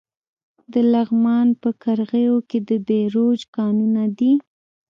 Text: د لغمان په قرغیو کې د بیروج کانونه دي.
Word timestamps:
د 0.73 0.73
لغمان 0.93 1.47
په 1.61 1.69
قرغیو 1.81 2.37
کې 2.49 2.59
د 2.69 2.71
بیروج 2.87 3.39
کانونه 3.55 4.03
دي. 4.17 4.33